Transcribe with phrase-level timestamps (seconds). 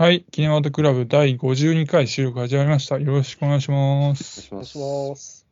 [0.00, 3.00] はい、キネマトクラブ第52回収録始まりました。
[3.00, 4.48] よろしくお願いします。
[4.52, 5.44] お願いします。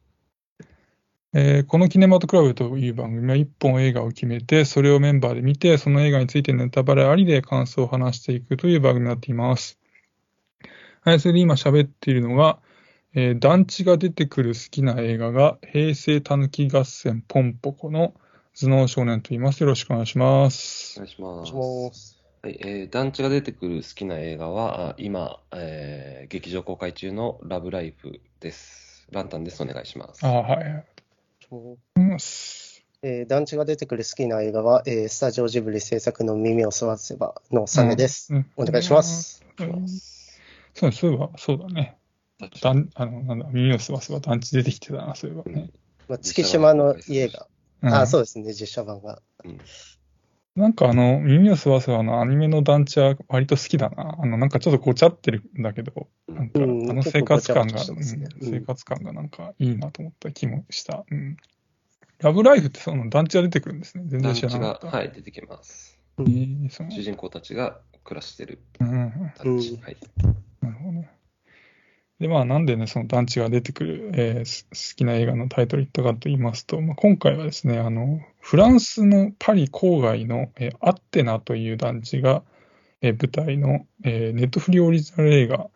[1.33, 9.81] えーこのキネマトクラブという番組は1本映画を決めて、それをメンバーで見て、その映画についてネタバレありで感想を話していくという番組になっています。
[11.01, 12.61] はい、それで今喋っているのが、
[13.15, 18.15] えー団地が出てくる好きな映画が、平成たぬき合戦ポンポコの
[18.55, 19.61] 頭脳少年と言います。
[19.63, 21.03] よろしくお願いしますお。
[21.03, 21.09] 願
[21.45, 22.16] いします。
[22.47, 29.09] はい、えー団地が出てくる好きな映画は、あ今、えー劇場公開中のラブライフです。
[29.11, 29.61] ランタンです。
[29.61, 30.25] お願いします。
[30.25, 30.85] あーはい。
[33.03, 38.33] えー団地が出てくる好きな映画は、えースタジオジブリ制作の耳をすわせばのサネです。
[38.33, 39.45] うんお願いします。
[39.59, 39.89] うん
[40.73, 41.97] そうそういえば、そうだね。
[42.63, 45.71] だんあの、なんだ、耳をすばせば団地出てきてたな、そういえばね。
[46.07, 47.49] まあ、月島の家が、
[47.83, 49.21] うんあ、そうですね、実写版が。
[50.57, 54.17] うんなんかあの、耳をすばせばのアニメの団地は割と好きだな。
[54.21, 61.05] あの、なんかちょっとごちゃってるんだけど、なんかあうんの生活感が、結構ごちゃごちゃしてますねうんうん生活感がなんかいいなと思った気もした。
[61.11, 61.37] うん。
[62.21, 64.05] ラブライフってその団地が出てくるんですね。
[64.07, 64.97] 全然団地が知らなかっ、た。
[64.97, 65.99] はい、出てきます。
[66.19, 69.75] えーそう主人公たちが暮らしてるうんうん団地。
[69.75, 69.97] うんはい。
[70.63, 71.16] なるほどね。
[72.19, 82.43] で、まあ、なんでね、その団地が出てくる、えーす好きな映画のタイトル言ったかと言いますと、まあ、今回はですね、あの、フランスのパリ郊外の、えーアッテナという団地が、
[83.03, 85.69] えー舞台の、えーネットフリオリジナル映画、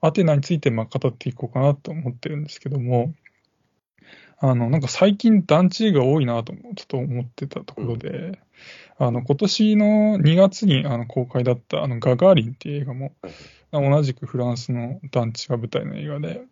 [0.00, 3.12] アテナについてまあ語っていこうかなと思ってるんですけども、
[4.38, 8.38] あの、なんか最近団地映画多いなとちょっと思ってたところで、
[8.98, 13.32] あの、今年の2月にあの公開だったあのガガーリンっていう映画も、はい
[13.72, 16.42] 同じくフランスの団地が舞台の映画で、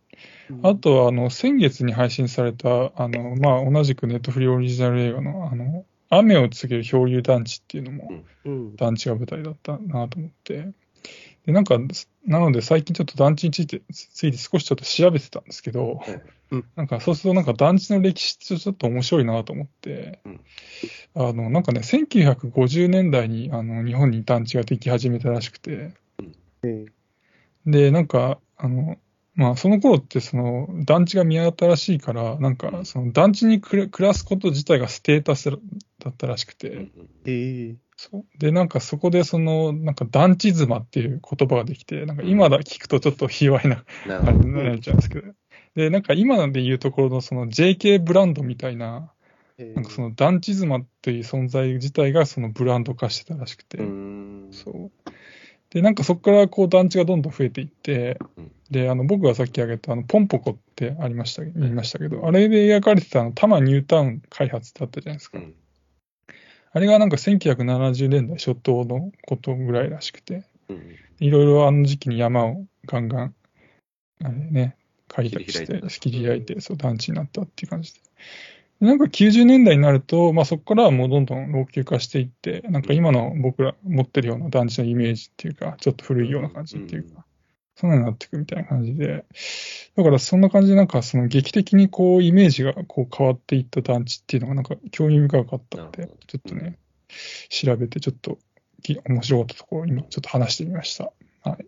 [0.62, 8.76] あとはあの先月に配信されたあの、まあ、同じくネットフリーオリジナル映画のあの雨を告げる漂流団地っていうのもうん。
[8.76, 10.68] 団地が舞台だったなと思って、
[11.46, 11.78] でなんか、
[12.26, 16.22] なので最近ちょっと団地についてついて少しちょっと調べてたんですけど、はい
[16.76, 20.40] なんかそうするとなんか団地の歴史ってちょっと面白いなと思って、うん。
[21.16, 25.92] あのなんかね、1950年代にあの日本に団地ができ始めたらしくて、
[26.62, 26.86] うん
[27.66, 28.96] で、なんか、あの、
[29.34, 36.90] まあ、その頃って、その、団地が見新しいから、なんか、その、団地に暮ら暮らすこと自体がステータスだったらしくて、うん
[37.26, 38.38] えーそう。
[38.38, 44.58] で、なんか、そこで、その、なんか、団地妻っていう言葉ができて、なんか、今だ聞くとちょっと卑猥な、なるほど。
[44.60, 45.32] あれになっちゃうんですけど、
[45.74, 49.12] で、なんか、今で言うところの、その、JK ブランドみたいな、
[49.56, 54.48] えーなんか、その、団地妻っていう存在自体が、その、ブランド化してたらしくて、うーん。
[54.52, 54.90] そう。
[55.70, 65.38] で、なんかそこからこう団地がどんどん増えていってうん、で、あの、僕がさっき挙げたあの、ポンポコってありました、言いましたけど、あれで描かれてたあの、多摩ニュータウン開発ってあったじゃないですか。
[65.38, 65.54] うん。
[66.72, 70.96] あれがなんか1970年代初頭のことぐらいらしくて、うん。
[71.18, 73.34] いろいろあの時期に山をガンガン、
[74.22, 74.76] あれね、
[75.08, 78.00] 開拓して、切り開いて、そう、団地になったっていう感じで。
[78.80, 87.24] でなんか90年代になると、まあそこからはもうどんどん老朽化していって、なんか今の僕ら持ってるような団地のイメージっていうか、ちょっと古いような感じっていうか、
[87.74, 89.24] そんなになっていくみたいな感じで、
[89.96, 96.78] だからそんな感じでなんかその劇的にこうイメージがこう変わっていった団地っていうのがなんか興味深かったのでちょっとね、
[97.48, 98.38] 調べてちょっと
[98.86, 101.12] き面白かったところを今ちょっと話してみました。
[101.42, 101.66] はい。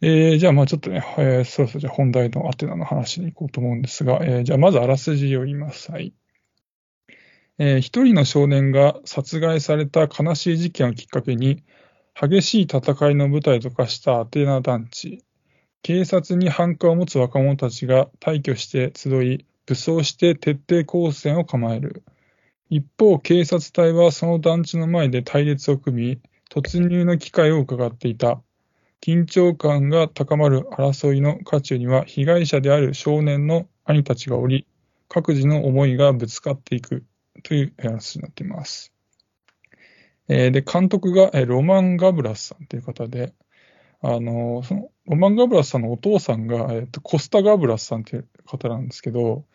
[0.00, 5.90] えー、じゃあまあちょっとね、えーそろそろじゃ本題のアテナの話に行こうと思うんですが、えーじゃあまずあらすじを言います。
[5.90, 6.14] はい。
[7.58, 11.64] えー一人の少年が殺害された悲しい事件をきっかけに、
[12.14, 15.24] 激しい戦いの舞台と化したアテナ団地。
[15.82, 22.04] 警察に反感を持つ若者たちが大挙して集い、武装して徹底抗戦を構える。
[22.70, 28.42] 一方、警察隊はその団地の前で隊列を組み、突入の機会を伺っていた。
[29.00, 34.66] 緊張感が高まる争いの渦中には被害者である少年の兄たちがおり、
[35.08, 37.04] 各自の思いがぶつかっていく
[37.42, 38.92] という話になっています。
[40.28, 43.32] えーで、監督がえーロマン・ガブラスさんという方で、
[44.00, 49.46] あのそのロマン・ガブラスさんのお父さんが、えーとコスタ・ガブラスさんという方なんですけど、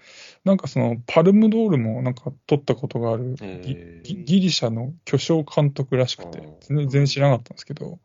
[0.46, 8.00] なんかそのパルムドールもなんか取ったことがあるギギギリシャの巨匠監督らしくて全然知らなかったんですけど、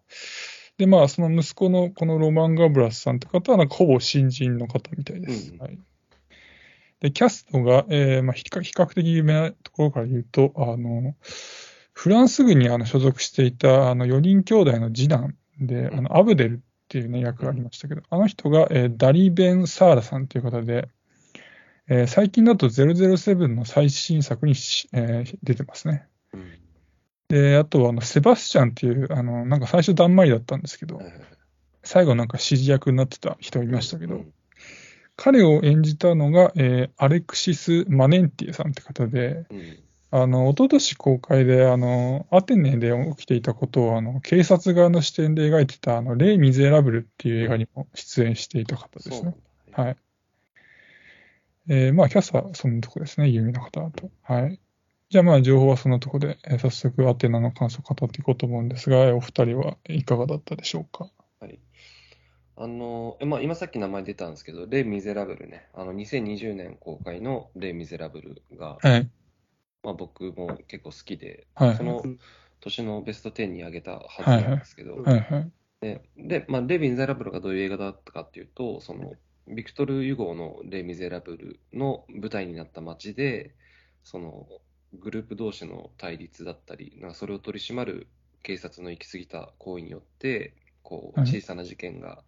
[0.79, 5.53] で、まあ、その息子のこのロマン・ガブラスさんって方は、なんかほぼ新人の方みたいです。
[5.53, 5.79] うんはい。
[7.01, 11.15] で、キャストが、えーまあ、比較的有名なところから言うと、あの、
[11.93, 16.59] フランス軍にあの所属していたあの4人兄弟の次男で、あのアブデルっ
[16.89, 20.89] ていうね、役がありましたけど、あの人が、えーダリ・ベン・サーラさんという方で、
[21.89, 26.07] えー最近だと007の最新作にし、えー出てますね。
[26.33, 26.68] うん
[27.29, 31.01] で、あとはあのセバスチャンっていう、あのなんか最初、だんまりだったんですけど
[31.83, 34.33] 最後、なんか指示役になってた人いましたけど、うん
[35.21, 39.79] 彼を演じたのが、えーアレクシス・マネンティエさんって方で、うん
[40.11, 49.35] あの、一昨年公開で、あの、アテネで起きていたことを、あの、警察側の視点で描いてた、あの、レイ・ミゼラブルっていう映画にも出演していた方ですね
[49.73, 49.97] はい。
[51.69, 54.11] えーまあ、キャスターはそのとこですね、有名な方だと。
[54.23, 54.59] はい。
[55.11, 61.11] じゃあ、まあ、情報はそのとこで、えー早速、アテナの感想を語っていこうと思うんですが、えーお二人はいかがだったでしょうか？
[61.41, 61.61] はい。
[62.57, 69.11] あの、えまあ、今さっき名前出たんですけど、レ・ミゼラブルね、あの、2020年公開のレ・ミゼラブルが、はい。
[69.83, 71.77] まあ、僕も結構好きで、はい。
[71.77, 72.03] その
[72.61, 75.51] 年のベスト10に挙げたはずなんですけど、はいはい。
[75.81, 79.15] で、でまあ、レ・ミゼラブルがどういう映画だったかっていうと、その、
[79.49, 83.55] ビクトル・ユゴーのレ・ミゼラブルの舞台になった街で、
[84.05, 84.49] その、
[84.95, 88.09] グループ同士の対立だったり、なんかそれを取り締まる
[88.43, 92.23] 警察の行き過ぎた行為によって、こう、はい小さな事件が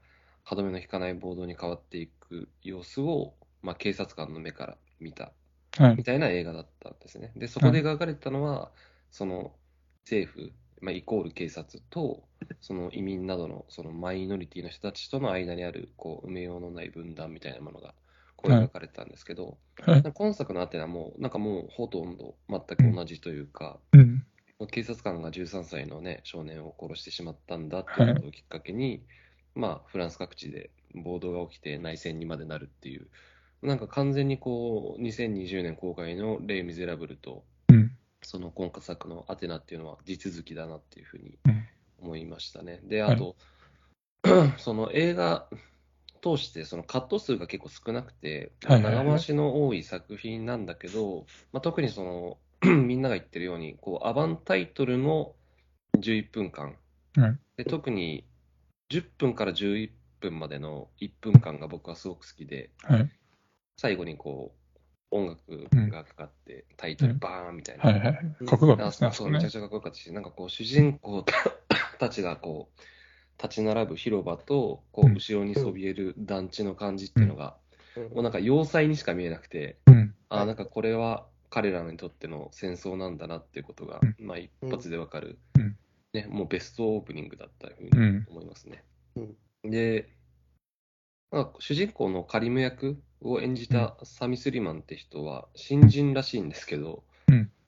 [0.45, 5.33] 歯止めの引かない暴動に変わっていく様子を、まあ、警察官の目から見た
[5.79, 6.05] はいみ。
[6.05, 7.33] たいな映画だったんですね。
[7.37, 8.73] で、そこで描かれてたのは、
[9.11, 9.53] その
[10.05, 12.25] 政府、まあ、イコール警察と、
[12.61, 17.95] その移民などのそのマイノリティの人たちとの間にある、こう、埋めようのない分断みたいなものが、
[18.41, 20.03] こうはい描かれてたんですけど、はい。
[20.03, 24.25] 今作のアテナも、なんかもうほとんど全く同じというか、うん。
[24.71, 29.03] 警察官が13歳のね、少年を殺してしまったんだということをきっかけに、
[29.55, 33.09] まあ、フランス各地で暴動が起きて内戦にまでなるっていう、
[33.63, 37.93] なんか完全にこう、2020年公開のレイ・ミゼラブルと、うん。
[38.23, 41.65] その今作のアテナっていうのは地続きだなっていうふうにうん
[42.03, 42.81] 思いましたね。
[42.85, 43.37] で、はいあと、
[44.59, 45.47] その映画
[46.23, 55.35] 通してそのカット数が結構少なくて、長回しの多い作品なんだけど、まあ、特にその みんなが言ってるように、こうアバンタイトルの
[55.99, 56.77] 11分間、
[57.17, 58.25] はいで特に
[58.91, 59.91] 10分から11
[60.21, 63.11] 分までの1分間が僕はすごく好きで、はい。
[63.77, 67.85] 最後にこう音楽がかかって、タイトルうんバーンみたいな。
[67.85, 68.15] はいはい。
[68.47, 69.53] かっこよかったですねそうめちゃく。
[69.53, 71.25] ちゃかっこよかったし、なんかこう、主人公
[71.99, 72.81] たちがこう、
[73.43, 77.57] 立ち並ぶ広場と、こう後ろにそびえる団地の感じっていうのが、
[77.97, 78.03] うん。
[78.11, 80.15] もうなんか要塞にしか見えなくて、うん。
[80.29, 84.27] ああ、なんかこれは彼らにとっての戦争なんだなっていうことが、うん。
[84.27, 85.77] まあ一発でわかる、うん。
[86.13, 88.27] ね、もうベストオープニングだったふうにうん。
[88.29, 88.85] 思いますね。
[89.17, 89.21] う
[89.69, 89.71] ん。
[89.71, 90.09] で、
[91.31, 97.10] まあ、主人公のカリム役を演じたサミ・スリマンって人は新人らしいんですけど、うん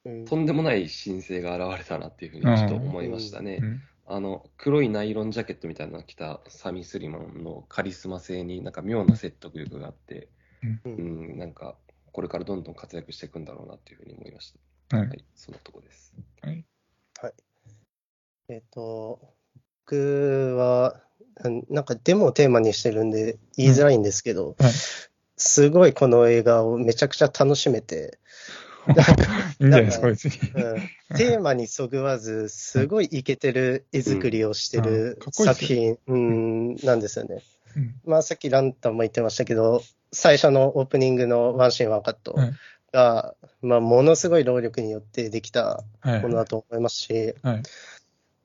[0.05, 3.61] とんでもない新星が現れたなっていうふうにちょっと思いましたね。
[3.63, 3.83] うん。
[4.05, 10.29] あの黒いナイロンジャケットみたいなのを着たサミ・スリマンのカリスマ性になんか妙な説得力があって、
[10.85, 11.35] ううん。
[11.35, 11.77] ん、なんか
[12.11, 14.53] これからどんどん活躍していくんだろうなっていうふうに思いまし
[14.91, 14.97] た。
[14.97, 15.09] はい。
[15.09, 16.15] はい、そのとこです。
[18.49, 19.35] えっと、
[19.87, 21.01] 僕は、
[21.45, 24.73] うんなんかデモをテーマにしてるんで言いづらいんですけど、はい。
[25.39, 28.19] すごいこの映画をめちゃくちゃ楽しめて、
[29.61, 30.32] いいんじゃないですか、別に。
[30.55, 37.37] うん、テーマにそぐわず、すごいイケてる絵作りをしてうんる作品、うん、なんですよね。
[37.37, 37.43] うん
[38.05, 39.82] まあさっきランタンも言ってましたけど、
[40.12, 42.52] 最初のオープニングのワンシーンワンカットはい
[42.93, 47.62] が、まあものすごい労力によってできたはいものだと思いますし、はい。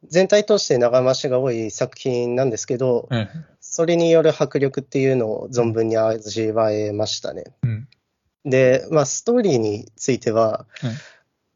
[0.08, 3.30] 全体として長回しが多い作品なんですけど、はい。
[3.60, 7.44] それによる迫力っていうのを存分に味わえましたね。
[7.64, 7.88] うん。
[8.50, 10.92] で、まあ、ストーリーについては、はい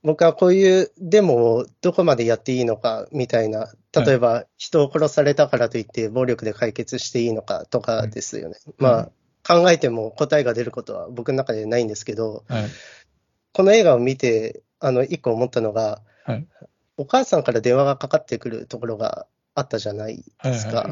[0.03, 8.55] 僕はこういうデモをどこまでやっていいのかみたいな、例えば人を殺されたからといって暴力で解決していいのかとかですよね。
[8.79, 9.11] まあ、
[9.47, 12.65] 考えても答えが出ることは僕の中でないんですけど、はい。
[13.53, 16.47] この映画を見て、あの、一個思ったのが、はい
[16.97, 20.51] お母さんから電話がかかってくるところがあったじゃないはい。
[20.51, 20.87] ですか。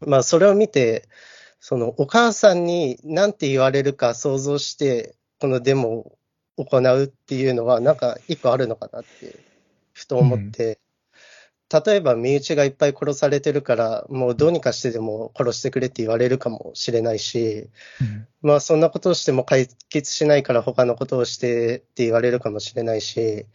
[0.00, 1.06] まあ、それを見て、
[1.60, 6.16] そのお母さんに何て言われるか想像して、このデモ
[6.56, 9.38] を行うっていうのは、なんか一個あるのかなって、
[9.92, 10.78] ふと思って、
[11.70, 17.68] 例えば身内がいっぱい殺されてるから、もうどうにかしてでも殺してくれって言われるかもしれないし、
[18.00, 18.26] うん。
[18.40, 23.46] まあそんなことをしても解決しないから他のことをしてって言われるかもしれないし、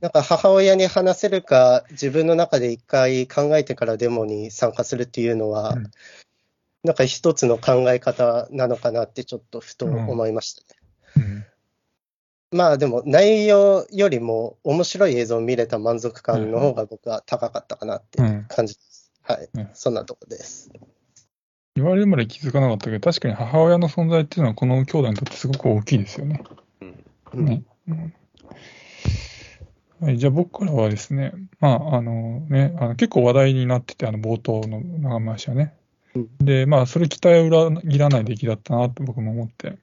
[0.00, 5.90] なんか母親に話せるか、自分の中で一回考えてからデモに参加するっていうのは、うん
[6.84, 10.66] なんか一つの考え方なのかなってちょっとふと思いましたね。
[11.16, 11.44] うん
[12.50, 19.12] まあでも内容よりも面白い映像を見れた満足感の方が僕は高かったかなっていう感じです。
[19.22, 19.68] はいうん。
[19.74, 20.70] そんなとこです。
[21.76, 26.42] 言われるまで気づかなかったけど、確かに母親の存在っていうのはこの兄弟にとってすごく大きいですよね。
[30.00, 35.74] はい、じゃあ僕からはですね、まあ、あのね、あの結構話題になってて、あの冒頭の長回しはね。
[36.14, 39.78] うんで、まあ、それ期待を裏切らない出来だったなって僕も思って。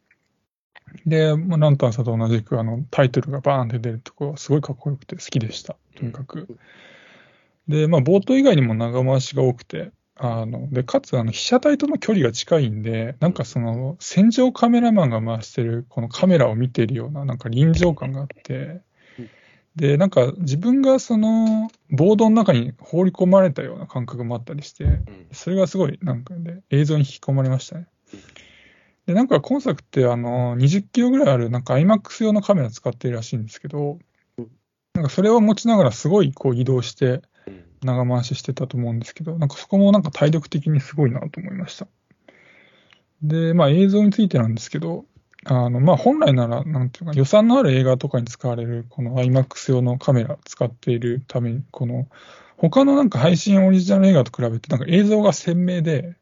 [1.05, 5.75] で、まあ、ランタンさんと同じく、あの、タイトルがバーンって出るところ、すごいかっこよくて好きでした。
[5.95, 6.57] とにかく。
[7.67, 18.81] で、まあ、冒頭以外にも長回しが多くて、あの、で、かつ、あの、被写体との距離が近いんで、なんかその、戦場カメラマンが回してる、このカメラを見てるような、なんか臨場感があって、
[19.75, 27.87] で、なんか自分がその、ボードの中に放り込まれたような感覚もあったりして、うんそれがすごい、なんかで、映像に引き込まれましたね。
[29.05, 33.99] で、なんか今作って、あの、20キロぐらいある、なんか IMAX 用のカメラ使ってるらしいんですけど
[34.37, 34.47] うん、
[34.93, 41.87] なんかそれを持ちながらすごいこう移動して、うん長回ししてたと思うんですけど、なんかそこもなんか体力的にすごいなと思いました。
[43.21, 45.05] で、まあ映像についてなんですけど、
[45.45, 52.07] あの、まあ本来なら、なんていうか、予算のある映画とかに使われる、この IMAX 用のカメラを使っているために、この、
[52.57, 56.15] 他のなんか配信オリジナル映画と比べて、なんか映像が鮮明で、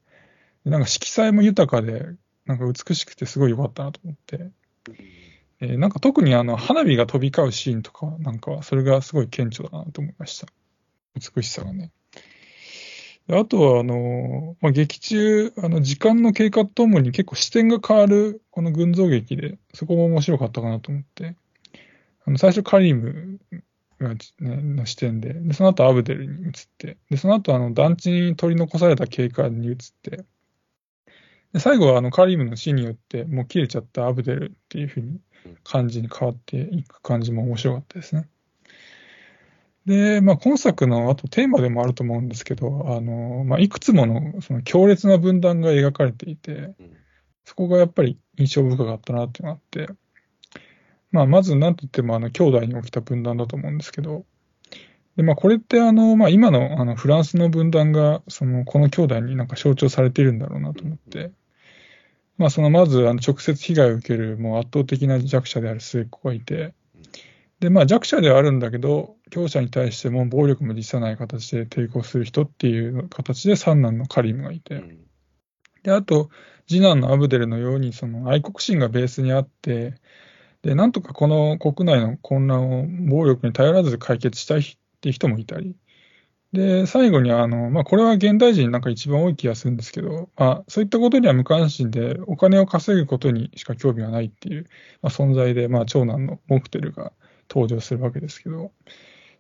[0.65, 2.05] なんか色彩も豊かで、
[2.45, 4.51] なんか美しくてすごい良かったなと思って、
[5.61, 10.47] えーなんか特にあの花火が飛び交うシーンとかなんか、それがすごい顕著だなと思いました。
[11.15, 11.91] 美しさがね。
[13.29, 21.35] あとは、あの、まあ、劇中、あの、時間の経過とともに結構視点が変わる、この群像劇で、そこも面白かったかなと思って、
[22.25, 23.39] あの、最初カリム
[23.99, 30.25] が、ね、の視点で、で、その後アブデルに移って、で、その後あの、団地に取り残された警官に移って、
[31.53, 35.19] で、最後はあの、カリムの死によって、もう切れちゃったアブデルっていう風に、
[35.63, 38.27] 感じに変わっていく感じも面白かったですね。
[39.85, 46.97] で、まあ、今作のあとテーマでもあると思うんですけど、あの、まあ、いくつものその強烈な分断が描かれていて、うん。
[47.45, 49.93] そこがやっぱり印象深かったなっていうのがあって、
[51.11, 54.25] まあ、まず何と言ってもあの兄弟に起きた分断だと思うんですけど、
[55.15, 61.31] で、まあ、これってあの、まあ、今のあのフランスの分断が、その、この兄弟になんか象徴されているんだろうなと思って、
[62.37, 66.73] まあ、その、まず、あの、直接被害を受ける、もう圧倒的な弱者である末っ子がいて、
[67.63, 74.99] で、まあ、弱者ではあるんだけど、強者に対しても暴力も辞さない形で抵抗する人っていう形で三男のカリムがいて、うん。
[75.81, 76.29] で、あと、
[76.67, 79.93] 次男のアブデルのように、その愛国心がベースにあって、
[80.61, 84.63] で、なんとかこの国内の混乱を暴力に頼らず解決したいっ
[84.99, 85.77] ていう人もいたり、
[86.51, 94.67] で、最後にあの、まあ、これは現代人なんか一番多い気がするんですけど、まあ、そういったことには無関心で、お金を稼ぐことにしか興味がないっていう、
[95.01, 97.13] まあ、存在で、まあ、長男のモクテルが
[97.49, 98.71] 登場するわけですけど、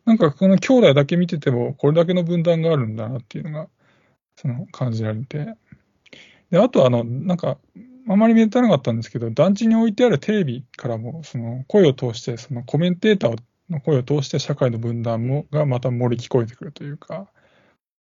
[0.05, 3.69] なんかこの兄弟だけ見てても、これだけの分断があるんだなっていうのが、
[4.35, 5.55] その感じられて、
[6.51, 7.57] で、あとあの、なんか、
[8.07, 13.37] あまり目立たなかったんですけど、団地に置いてあるテレビからも、その声を通して、そのコメンテーター
[13.69, 17.31] の声を通して社会の分断もがまた漏れ聞こえてくるというか、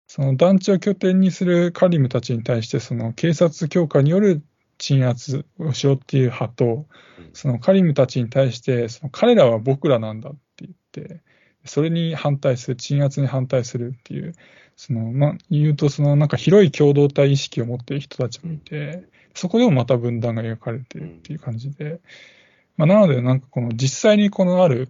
[0.08, 4.42] その団地を拠点にするカリムたちに対して、その警察強化による
[4.82, 6.88] 鎮圧をしようっていう派と、
[7.34, 11.22] そのカリムたちに対して、その彼らは僕らなんだって言って、
[11.66, 14.34] それに反対する、鎮圧に反対するっていう、
[14.76, 19.04] その、まあ、言うと、そのなんか広い共同体意識を持っている人たちもいて、
[19.36, 22.02] そこでもまた分断が描かれているっていう感じで、
[22.76, 24.90] まあ、なので、なんかこの実際にこのある、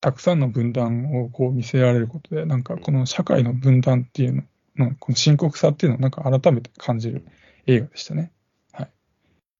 [0.00, 4.42] たくさんの分断をこう見せられることで、なんかこの社会の分断っていうの
[4.78, 7.24] の、この深刻さっていうのをなんか改めて感じる
[7.66, 8.32] 映画でしたね。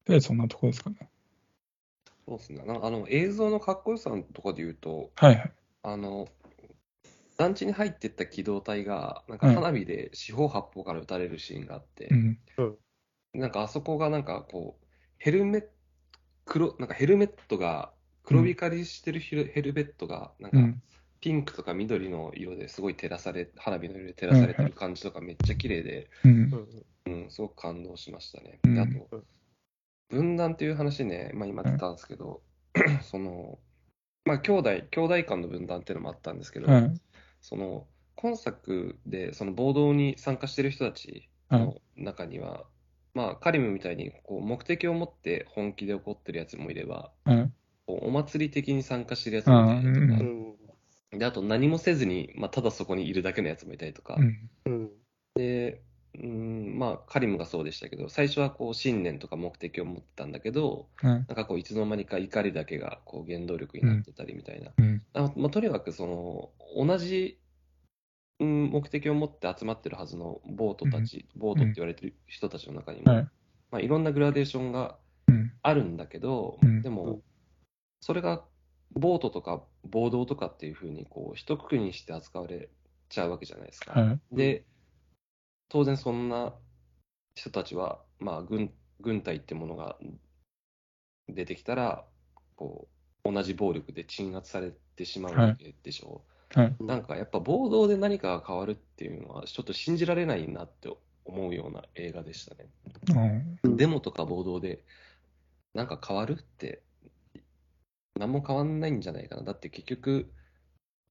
[0.09, 0.15] はい。
[0.15, 0.97] とりあえずそんなところですかね。
[2.27, 2.65] そうですね。
[2.65, 5.53] なあの映像のかっこよさのところで言うと、はいはい。
[5.83, 6.29] あの、
[7.37, 12.39] 団地に入ってった機動隊が、なんかはい花火で四方八方から撃たれるシーンがあってう、ん。
[13.35, 14.87] なんかあそこがなんかこう、
[15.19, 15.69] ヘルメット、
[16.45, 17.93] 黒、なんかヘルメットが、
[18.25, 20.83] 黒光りしてるヘルヘルメットが、なんかうん。
[21.21, 26.31] ピンクとか緑の色ですごい照らされ、花火の色で照らされてる感じとかめっちゃ綺麗で、うん
[27.07, 27.11] う。
[27.11, 28.61] んうん、すごく感動しましたね。
[28.65, 29.23] うんであと、
[30.09, 32.43] 分断っていう話ね、まあ今出たんですけど、
[33.03, 33.59] その、
[34.25, 36.95] まあ兄弟、兄弟間の分断っていうのもあったんですけど、はい。
[37.41, 42.65] その、今作でその暴動に参加してる人たちの中には、
[43.15, 47.53] まあカリムみたいにこう目的を持って本気で怒ってるやつもいれば、はい。
[47.87, 54.17] こうお祭り的に参加してるやつもいたりとか、ううんんで、あと何もせずに、まあ、ただそこにいるだけのやつもいたりとか、
[54.67, 54.91] うん。
[56.79, 61.13] まあ、カリムがそうでしたけど、最初はこう信念とか目的を持ってたんだけど、はい。
[61.13, 64.71] なんかこういつの間にか怒りだけがこう原動力になってたりみたいな。
[64.79, 65.03] うん。
[65.13, 67.41] あまあ、とにかくその同じ、
[68.39, 73.29] うん、目的を持って集まってるはずのボートたち、ボートって言われてる人たちの中にも、はい。
[73.73, 75.53] まあ、いろんなグラデーションがうん。
[75.63, 77.21] あるんだけど、うんでも、
[78.01, 78.45] それが
[78.93, 82.71] ボートとか暴動とかっていうふうに、こう、一括りにして扱われ
[83.09, 84.01] ちゃうわけじゃないですか。
[84.01, 84.37] はい。
[84.37, 84.65] で、
[85.69, 86.55] 当然そんな
[87.39, 89.97] 人たちは、まあ、軍、軍隊ってものが
[91.29, 92.05] 出てきたら、
[92.57, 92.89] こ
[93.25, 96.23] う、同じ暴力で鎮圧されてしまうわけでしょ
[96.57, 96.59] う。
[96.59, 96.77] はい。
[96.81, 100.91] なんかやっぱ暴動で何かが変わるっていうのは、ちょっと信じられないなって
[101.25, 102.67] 思うような映画でしたね。
[103.63, 104.83] うんデモとか暴動で、
[105.75, 106.83] なんか変わるって、
[108.19, 109.43] 何も変わんないんじゃないかな。
[109.43, 110.33] だって結局、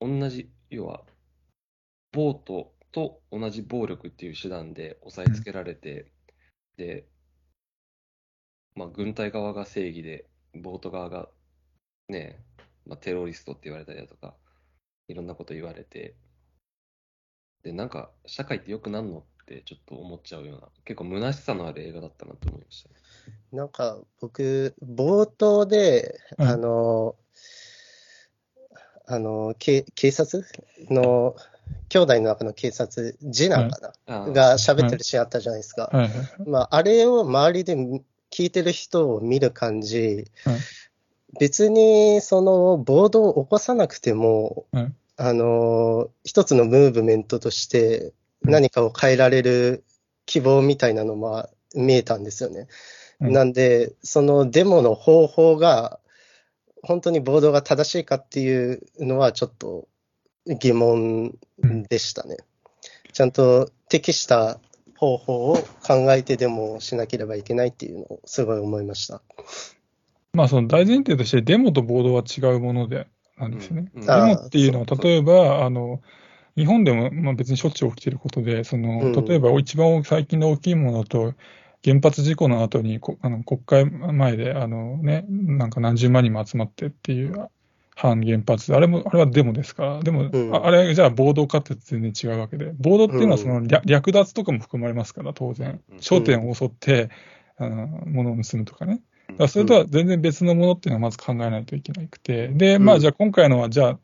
[0.02, 1.06] 同じ、要は、
[2.12, 6.12] ボートと同じ暴力っていう手段で押さえつけられて、
[6.78, 7.08] で、
[8.76, 11.28] まあ、軍隊側が正義で、ボート側が
[12.08, 12.40] ね、
[12.86, 14.36] まあ、テロリストって言われたりだとか、
[15.08, 16.16] いろんなこと言われて、
[17.64, 22.96] で、なんか、社会って良くなんのってちょっと思っちゃうような、結構虚しさのある映画だったなと思いましたね。
[23.52, 27.16] なんか僕、冒頭で、うんあの、
[29.08, 30.46] あの、け警察
[30.90, 31.36] の、
[31.90, 34.32] 兄弟の中の警察、次男かな、あー。
[34.32, 35.90] が喋ってるシーンあったじゃないですか。
[35.92, 36.12] はいはい。
[36.46, 37.76] まあ、あれを周りで
[38.32, 40.56] 聞いてる人を見る感じ、はい
[41.40, 49.84] 別にその暴動を起こさなくても、はいあの、一つのムーブメントとして何かを変えられる
[50.28, 52.68] 希望みたいなのも見えたんですよね。
[53.20, 53.34] うん。
[53.34, 56.00] なんで、そのデモの方法が、
[56.84, 59.88] 本当に暴動が正しいかっていうのはちょっと
[60.60, 61.38] 疑問
[61.90, 62.38] でしたね。
[63.14, 64.60] ちゃんと適した
[64.98, 69.22] 方法を考えてでもしなければいけないっていうのをすごい思いました。
[70.34, 73.92] まあ、その大前提として、デモと暴動は違うもので、なんですよね。
[73.96, 76.02] うんデモっていうのは、あー例えば、あの、
[76.56, 81.34] 日本でも、まあ、別にしょっちゅう起きていることで、その、うん例えば一番最近の大きいものだと、
[81.84, 87.50] 原発事故の後にこあの国会前で、あのね、なんか何十万人も集まってっていう
[88.00, 89.84] 反原発、あれも、あれはデモですか？
[89.84, 96.00] ら、でも、うんああれじゃあ暴動かって全然違うわけで、暴動っていうのはそのうん略略奪とかも含まれますから、当然うん。
[96.00, 97.10] 商店を襲って、
[97.58, 99.02] あの物を盗むとかね。
[99.38, 103.98] だそれとは全然別のものっていうのはまず考えないといけなくて、で、まあ、うんじゃあ今回のは、じゃ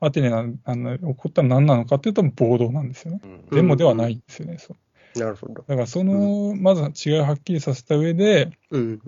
[0.00, 3.20] あ、アテネがあの起こったのは何なのかっていうと、暴動なんですよね。
[3.24, 4.58] うんデモではないんですよね。
[4.58, 4.74] そ
[5.16, 5.54] うなるほど。
[5.54, 9.00] だから、その、まず違いをはっきりさせた上で、うん。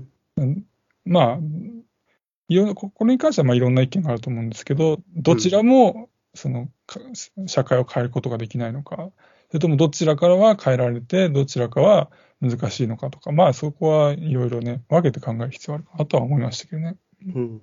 [1.05, 1.39] まあ、
[2.49, 7.01] いろんなここれに関してはまあいろんな意見があると思うんですけど、どちらもそのか
[7.47, 9.11] 社会を変えることができないのか、
[9.49, 16.97] それともどちらからは変えられて、どちらかは難しいのかとか、まあそこはいろいろね、分けて考える必要あるかなとは思いましたけどね。
[17.35, 17.63] うん。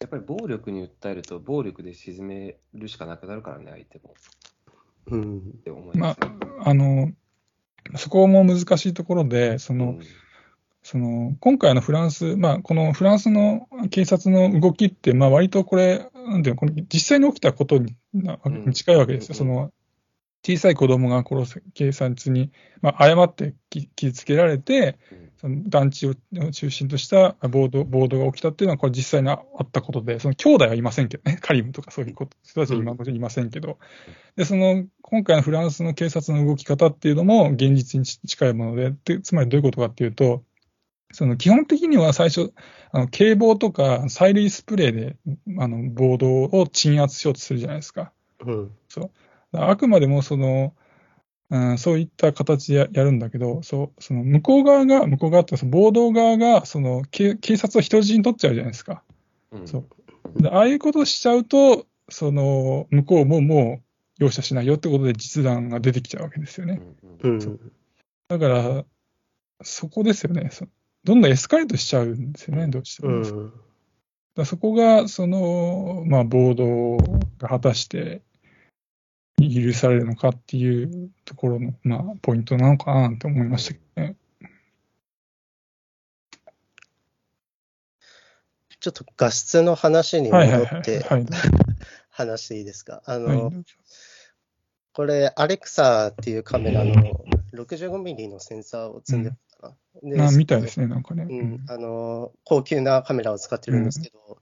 [0.00, 4.14] やっぱり暴力に訴えると、暴力で沈めるしかなくなるからね、相手も。
[5.06, 5.38] うん。
[5.38, 6.36] って思いまますね。
[6.60, 7.12] あ、あの、
[7.96, 10.00] そこも難しいところで、その、うん
[10.90, 17.94] その今回のフランス、まあ、このフランスの警察の動きって、まあ割とこれ、なんていうの、この実際に起きたことに
[18.72, 19.32] 近いわけですよ。
[19.32, 19.70] うんその
[20.46, 25.28] 小さい子供が殺す警察に、まあ、誤ってき傷つけられて、うん。
[25.36, 26.14] その団地を
[26.52, 33.78] 中心とした暴動暴動が起きたっていうのは、これ実際にあったことで、その兄弟はいませんけどね、 カリムとかそういうこと人たちは今いませんけど、
[34.36, 40.44] で、その今回のフランスの警察の動き方っていうのも現実に近いもので、でつまりどういうことかっていうと、
[41.12, 42.52] その基本的には最初、
[42.90, 45.16] あの警棒とか催涙スプレーで
[45.58, 48.12] あの暴動を鎮圧しようとするじゃないですか。
[48.44, 48.70] うん。
[49.52, 50.74] あくまでもその、
[51.50, 59.02] うん、そういった形でややるんだけど、そうその向こう側が、向こう側って暴動側がその警警察を人質に取っちゃうじゃないですか。
[59.52, 59.86] うんそう
[60.36, 63.82] でああいうことをしちゃうと、その向こうももう
[64.18, 66.82] 容赦しないよってことで実弾が出てきちゃうわけですよね。
[67.22, 67.72] うんうんうん。
[68.28, 68.84] だから、
[69.62, 70.50] そこですよね。
[70.52, 70.66] そ
[71.08, 73.16] どんどんエスカレートしちゃうんですよね、どうしても。
[73.16, 73.52] うん。
[74.36, 76.98] らそこが、その、まあ、暴動
[77.38, 78.20] が果たして
[79.40, 84.16] 許されるのかっていうところの、まあ、ポイントなのかなって思いましたけどね。
[88.78, 90.30] ちょっと画質の話に。
[90.30, 91.26] 戻ってはい。
[92.10, 93.02] 話していいですか？
[93.06, 93.50] あはいの、
[94.92, 99.74] これ、アレクサっていうカメラの65ミリのセンサーを積んでるか？
[100.02, 100.16] な。
[100.16, 101.26] まあ、みたいですね、なんかね。
[101.28, 104.38] うん、あの、高級なカメラを使ってるんですけど、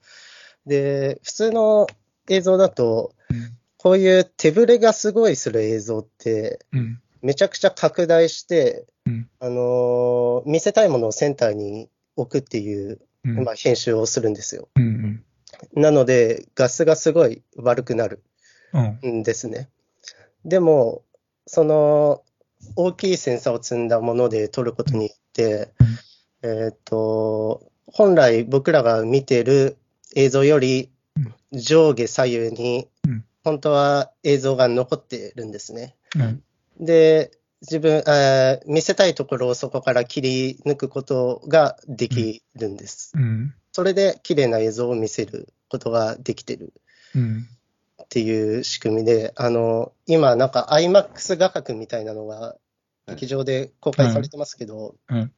[0.67, 1.87] で、普通の
[2.29, 3.37] 映像だと、うん
[3.79, 7.01] こういう手ぶれがすごいする映像って、うん。
[7.23, 13.45] めちゃくちゃ拡大して、うんあの見せたいものをセンターに置くっていう、うん。
[13.45, 14.69] まあ、編集をするんですよ。
[14.75, 15.23] うん。
[15.75, 18.25] なので、画質がすごい悪くなる
[18.73, 19.19] うん。
[19.21, 19.69] んですね。
[20.45, 21.05] でも、
[21.47, 22.23] その
[22.75, 25.73] 大きいセンサーを積んだもので撮ることによって、
[26.43, 29.77] えっ、と、本来僕らが見てる
[30.15, 35.95] 映像よりうん上下左右にうん、本当は映像が残ってるんですね。
[36.19, 36.39] はい。
[36.81, 37.31] で、
[37.63, 43.13] 自分、あー見せたいところをそこから切り抜くことができるんです。
[43.15, 43.55] うん。
[43.73, 46.73] それで綺麗な映像を見せることができてる
[47.15, 47.49] うん。
[48.07, 52.57] っていう仕組みで、あの、今なんか IMAX 画角みたいなのが
[53.09, 55.33] 劇場で公開されてますけど、うん。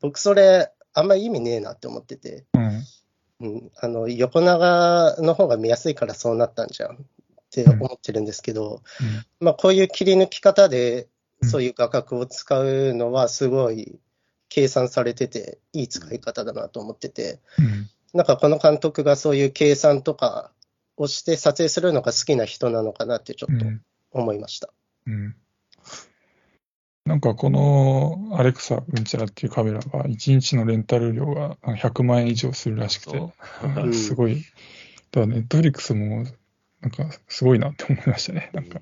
[0.00, 2.82] 僕それあんまり意味ねえなって思ってて、うん。
[3.40, 6.96] うん、あの横長の方が見やすいからそうなったんじゃんっ
[7.50, 8.82] て思ってるんですけど、
[9.40, 11.08] まあ、こういう切り抜き方で
[11.42, 11.48] うん。
[11.48, 13.98] そういう画角を使うのはすごい
[14.48, 17.90] 計算されてていい使い方だなと思ってて、うん。
[18.14, 20.52] なんかこの監督がそういう計算とか
[20.96, 23.82] をして撮影するのが好きな人なのかなってちょっとうん。
[24.12, 24.70] 思いました。
[25.06, 25.34] うん。
[27.04, 34.36] なんかこのアレクサうんちゃらっていうカメラは1日のレンタル料があの100万円以上するらしくて、そうなんすごい。
[34.36, 36.24] だからネットフリックスも
[36.80, 38.50] なんかすごいなって思いましたね。
[38.54, 38.80] なんか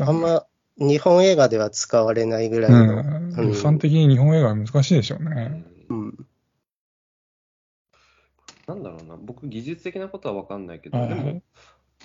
[0.00, 5.34] あんま日本映画では使われないぐらいの、うんうん予算的に日本映画は難しいでしょううね。
[5.34, 6.26] んうん
[8.66, 11.42] なんだろうな、僕、技術的なことは分かんないけど、はいでも、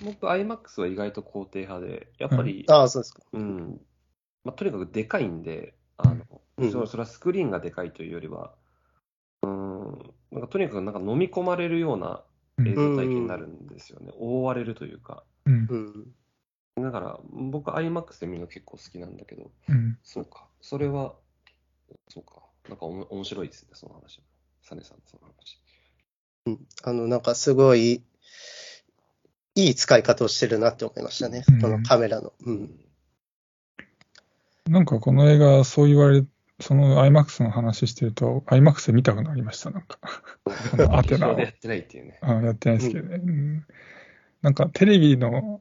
[0.04, 3.22] 僕、IMAX は意外と肯定派で、やっぱり、ああ、そうですか。
[3.32, 3.80] うん。
[4.44, 6.24] まあ、とにかくでかいんで、あの
[6.56, 8.54] うんそそれはスクリーンがでかいというよりは、
[9.42, 12.22] うん、なんかとにかくなんか飲み込まれるような
[12.66, 15.24] 映像体験になるんですよね、覆われるというか。
[15.46, 15.66] うん。
[16.76, 16.82] うん。
[16.82, 19.98] だから、僕、IMAX で見るの結構好きなんだけど、うん。
[20.02, 21.14] そうか、それは、
[22.08, 24.22] そうか、なんかおも面白いですね、その話。
[24.62, 25.59] サネさんのその話。
[26.82, 28.02] あの、なんかすごい、
[29.56, 31.44] いい使い方をしてるなって思いましたね。
[31.48, 32.32] うんこのカメラの。
[32.46, 32.70] うん。
[34.68, 36.24] なんかこの映画、そう言われ、
[36.60, 39.98] その IMAX の話してると、IMAX で見たくなりました、なんか。
[40.76, 42.18] のアテナやってないっていうね。
[42.22, 43.16] あやってないですけどね。
[43.16, 43.66] うん
[44.42, 45.60] なんかテレビの、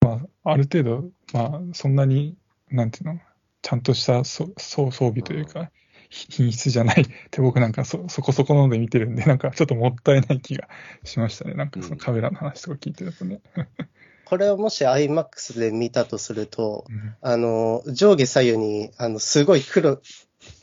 [0.00, 2.36] まあ、ある程度、まあ、そんなに、
[2.70, 3.20] なんていうの、
[3.62, 5.79] ちゃんとしたそそ装備というか、ひ
[6.10, 10.68] 品質じゃないって僕なんかそ そこそこので見てるんで、なんかちょっともったいない気が
[11.04, 11.54] しましたね。
[11.54, 13.40] なんかそのカメラの話とか聞いてるとね。
[14.26, 20.00] これをもし IMAX で見たとすると、うんあの、上下左右に、あの、すごい黒、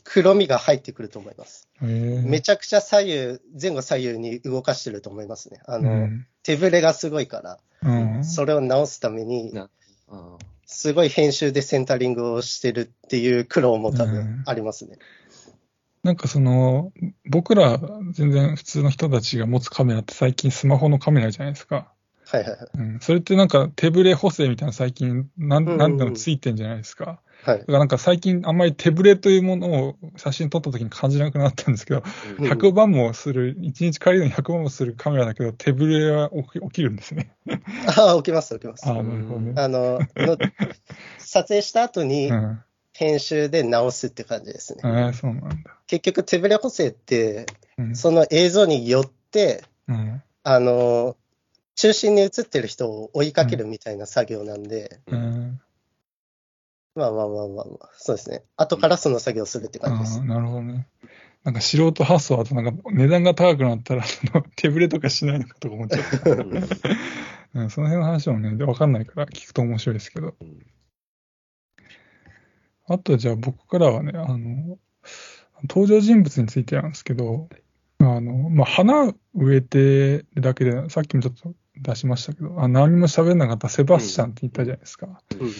[0.04, 1.68] 黒みが入ってくると思います。
[1.82, 5.60] めちゃくちゃ左右、前後左右に動かしてると思いますね。
[5.66, 9.52] あの、うん手ぶれがすごいから、うんそれを直すために、
[10.64, 14.98] すごい編集でセンタリングをしてるっていう苦労も多分ありますね。
[16.08, 16.90] なんかその、
[17.26, 17.78] 僕ら
[18.12, 21.92] 全然普通の人たちが持つカメラって最近スマホのカメラじゃないですか。
[22.24, 22.58] はいはいはい。
[22.78, 27.20] うん、それってなんか手ブレ補正みたいな最近なん、うんうんうんなんでもついてんじゃないですか。
[27.42, 32.02] はいだからなんか最近あんまり手ブレというものを写真撮った時に感じなくなったんですけど、
[32.38, 37.34] うんうん100番もする、1日借りるのに100番もするカメラだけど、手ブレは起き起きるんですね。
[37.96, 38.88] ああ、起きます起きます。
[38.88, 39.52] ああ、なるほどね。
[39.56, 40.38] あの、の
[41.18, 42.62] 撮影した後にうん。
[42.98, 44.80] 編集で直すって感じですね。
[44.82, 45.76] ああ、そうなんだ。
[45.86, 47.46] 結局手ぶれ補正って、
[47.78, 47.96] うん。
[47.96, 50.20] その映像によって、うん。
[50.42, 51.16] あの、
[51.76, 55.16] 中心に映ってる人を追いかけるみたいな作業なんで、う。
[55.16, 55.60] ん。
[56.96, 58.42] まあまあまあまあまあ、そうですね。
[58.56, 60.24] 後からその作業をするって感じですああ、。
[60.24, 60.88] なるほどね。
[61.44, 64.02] なんか素人発想だと、なんか値段が高くなったら、
[64.56, 66.30] 手ブレとかしないのかとか思っちゃった。
[66.32, 66.52] う ん
[67.54, 70.34] うん、その辺の話もね、わかんないから聞くと面白いですけど。
[72.88, 74.78] うんあと、じゃあ僕からはね、あの、
[75.62, 77.48] 登場人物についてなんですけど、
[78.00, 85.20] あの、まあ、花植えてるだけで、さっきもちょっと出しましたけど、あ何も喋んなかったセバスチャンって言ったじゃないですか。
[85.38, 85.52] うん。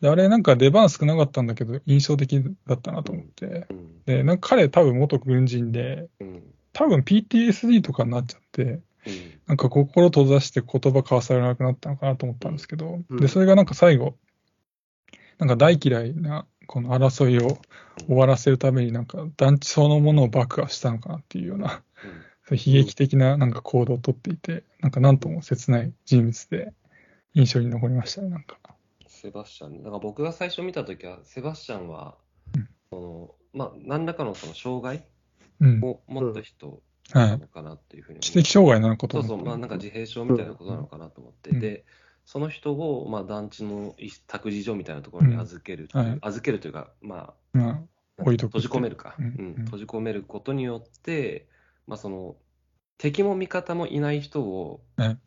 [0.00, 3.66] であれなんか出番少なかったんだけど、印象的だったなと思って。
[3.70, 4.04] うん。
[4.04, 6.42] で、なんか彼多分元軍人で、うん。
[6.72, 8.80] 多分 PTSD とかになっちゃって、うん。
[9.46, 14.16] なんか心閉ざして言葉交わされなくなったのかなと思ったんですけど、うんで、それがなんか最後、
[15.38, 17.58] なんか大嫌いなこの争いを
[18.06, 21.82] 終わらせるためになんか団地そのものを爆破したのかなっていうような、
[22.48, 26.72] そういう悲劇的ななんか行動をとっていて、なんかなんとも切ない人物で
[27.34, 28.58] 印象に残りましたね、なんか。
[29.06, 32.16] セバスチャン、だから僕が最初見たときは、セバスチャンは
[32.54, 35.04] うん、そのまあ、何らかのその障害
[35.60, 35.80] うん。
[35.82, 37.46] を持った人はないの。
[37.46, 41.60] かなっていうふうに思う知的障害なのかとそうそう、まあ、なんか自閉症みたいなことなのかなと思って、うん。
[41.60, 41.84] で、
[42.24, 43.94] その人を、まあ、団地の
[44.26, 46.18] 託児所みたいなところに預けるという、うんはい。
[46.22, 47.82] 預けるというか、ままあ、あ、
[48.18, 49.24] 置いとく閉じ込めるか、うん。
[49.24, 49.54] うん。
[49.58, 49.64] うん。
[49.64, 51.48] 閉じ込めることによって、
[51.86, 52.36] まあ、その
[52.96, 55.18] 敵も味方もいない人を、はい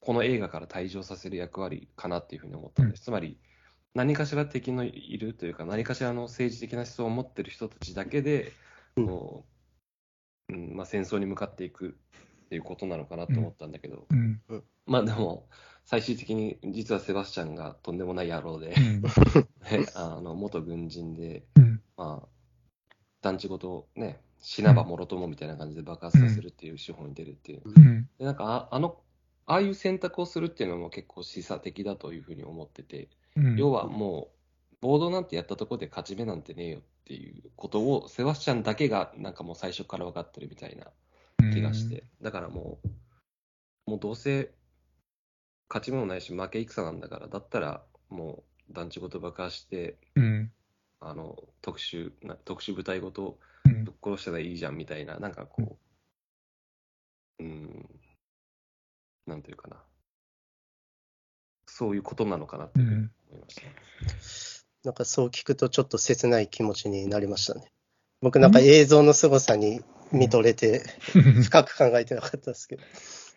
[0.00, 3.02] この映画から退場させる役割かなっていうふうに思ったんです。
[3.04, 3.38] つまり、
[3.94, 8.52] 何かしら敵のいるというか、何かしらの政治的な思想を持ってる人たちだけで、
[8.96, 10.74] うん。
[10.74, 11.98] まあ、戦争に向かっていく
[12.44, 14.40] っていうことなのかなと思ったんだけど、うん。
[14.86, 15.48] まあでも、
[15.90, 19.02] 最終的に実はセバスチャンがとんでもない野郎でう、ん。
[19.76, 21.82] ねあの元軍人で、うん。
[21.96, 27.62] まあ、団地ごとね、死なばもろともみたいな感じで爆発させるっていう手法に出るっていう。
[27.64, 28.08] うん。
[28.20, 29.00] でなんかあ、あの、
[29.46, 33.56] ああいう選択をするっていうのも結構示唆的だというふうに思ってて、うん。
[33.56, 34.30] 要はも
[34.72, 40.86] う、ボードなんてやったところで勝ち目なんてねえよっていうことを、セバスチャンだけがなんかもう最初から分かってるみたいな
[41.52, 44.52] 気がして、だからもう、もうどうせ
[45.70, 50.52] 勝ち目もないし負け戦なんだから、だったらもう団地ごと爆破して、うん。
[51.02, 55.78] あの特殊な特殊部隊ごとうんぶっ殺したらいいじゃんみたいな、なんかこ
[57.38, 57.88] う、うん、
[59.26, 59.82] なんていうかな、
[61.66, 63.08] そういうことなのかなって思いま
[63.48, 63.74] したね。
[64.84, 67.72] なんかそう聞くとちょっと切ない気持ちになりましたね。
[68.20, 69.80] 僕なんか映像の凄さに
[70.12, 70.82] 見とれて、
[71.44, 72.82] 深く考えてなかったですけど。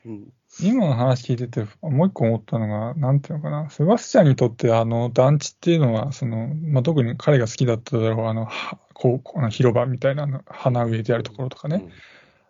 [0.05, 0.33] うん。
[0.59, 11.89] 今の話聞いてて、もう一個思ったのが、なんていうのかな、セバスチャンにとって、あの、団地っていうのは、その、まあ、特に彼が好きだっただろう、あの、はこうこう広場みたいなの、花植えてあるところとかね、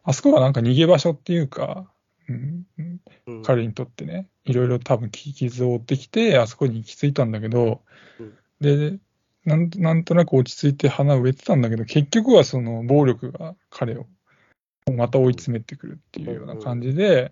[0.03, 1.89] あそこはなんか逃げ場所っていうか、
[2.27, 2.99] うん、うん。
[3.27, 7.81] うん彼にとってね、いろいろ多分傷を負ってきて、あそこに行き着いたんだけど
[8.19, 8.99] うん、で、
[9.45, 14.05] なんなんとなく落ち着いて花を植えてたんだけど、結局はその暴力が彼を
[14.91, 17.31] また追い詰めてくるっていうような感じで、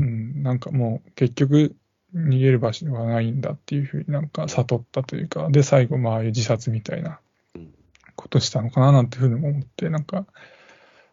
[0.00, 1.76] うん、なんかもう結局
[2.14, 7.20] 逃げる場所がないんだっていうふうになんか悟ったというか、で、最後まあああいう自殺みたいな
[7.54, 7.74] うん
[8.16, 10.26] ことしたのかななんていうふうにも思って、なんか、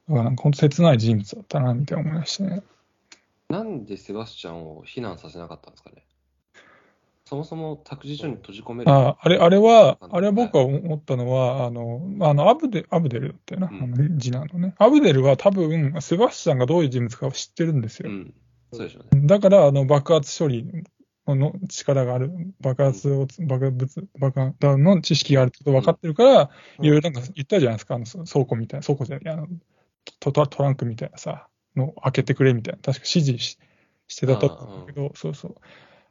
[0.08, 2.64] なんか本当切ない人物だったなみたいな思いましたね。
[3.50, 6.04] なんでセバスチャンを避難させなかったんですかね？
[7.26, 8.92] そもそも託児所に閉じ込める。
[8.92, 14.76] ああれ、あれは、あれは僕は思ったのは、あの、まああの、アブデ、アブデルだったよな、うんあの次男のね。
[14.78, 18.10] アブデルは多分、セバスチャンがどういう人物かを知ってるんですよ。
[18.10, 18.34] うん、
[18.72, 19.28] そうでしょうね。
[19.28, 20.66] だから、あの、爆発処理
[21.28, 29.48] の力がある、爆発を、爆発、爆発の知識があるってこと分かってるから、うんいろいろなんか言ったじゃないですか、あのそ倉庫みたいな、倉庫じゃない、あの
[30.20, 33.58] トトトランクみたいなさ、の開けてくれみたいな、確か指示し
[34.08, 35.54] してたと思うんだけど、そうそう。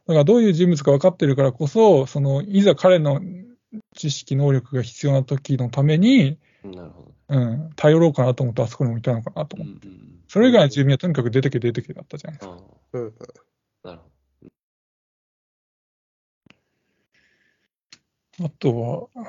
[0.07, 3.21] だからどういう人物か分かってるからこそ、その、いざ彼の
[3.95, 7.11] 知識、能力が必要な時のために、なるほど。
[7.29, 9.87] うん、頼ろうかなと思ってあそこに置いたのかなとうん思って。
[9.87, 12.55] うんそれ以外の住民はとにかく出てけ出てけだったじゃないですか。
[12.55, 12.57] あ
[12.93, 13.13] うん。
[13.83, 13.99] あなる
[18.39, 19.25] ほあとは、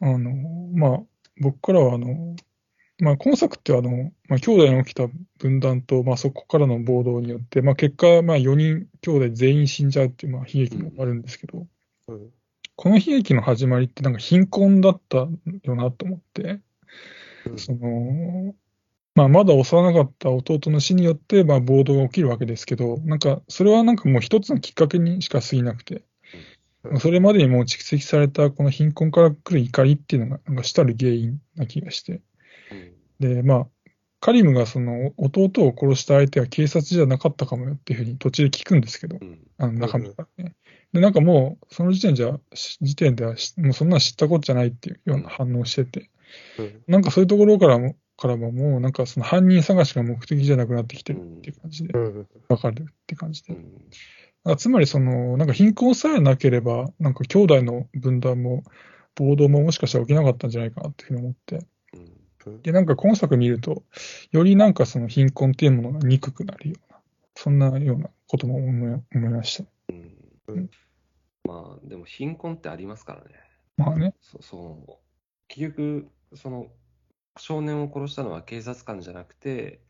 [0.00, 0.30] あの、
[0.76, 1.00] まあ、
[1.40, 2.36] 僕からは、あの、
[3.00, 11.66] まあ、今作ってあの、まあ、兄弟に起きた分断と、まあ、そこからの暴動によって、まあ、結果、まあ、4人兄弟全員死んじゃうっていう、まあ、悲劇もあるんですけど、
[12.06, 12.30] うん。
[12.76, 15.16] この悲劇の始まりってなんか貧困だった
[15.64, 16.60] よなと思って、
[17.44, 17.58] うん。
[17.58, 18.54] その、
[19.18, 26.04] まあ、まだ幼かった弟の死によって、まあ、暴動が起きるわけですけど、なんか、それはなんかもう一つのきっかけにしか過ぎなくて、
[26.84, 27.00] うん。
[27.00, 32.20] それまでにもう蓄積されたこの貧困から来る怒りっていうのが、なんか主たる原因な気がして。
[33.18, 33.66] で、まあ、
[34.20, 39.40] カリムがその弟を殺した相手は警察じゃなかったかもよっていうふうに途中で聞くんですけどう、ん。
[39.58, 40.54] あの中身からね。
[40.92, 46.08] で、なんかもう、その時点じゃ、し時点ではし、もうそんなの知ったことじゃないっていうような反応をしてて、
[46.60, 46.82] うん。
[46.86, 53.56] なんかそういうところからも、からももう、なんかその犯人探しが目的じゃなくなってきてるっていう感じでう、んわかるって感じで。
[54.58, 58.64] つまりその、なんか貧困さえなければ、なんか兄弟の分断も
[59.14, 61.56] 暴動ももしかしたら起きなかったんじゃないかなっていうふうに思って。
[61.94, 62.18] うん
[62.62, 63.82] で、なんか今作見ると、
[64.30, 66.98] よりなんかその貧困っていうものが憎くなるような、
[67.34, 69.68] そんなようなことも思い思いました。
[69.90, 70.70] うんうん
[71.44, 73.34] まあ、でも貧困ってありますからね。
[73.76, 74.14] まあね。
[74.20, 74.92] そそう
[75.48, 76.68] 結局、その
[77.36, 79.80] 少年を殺したのは警察官じゃなくて、